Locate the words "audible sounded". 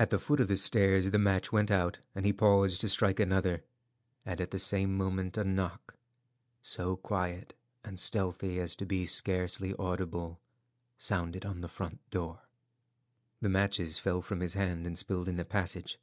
9.78-11.44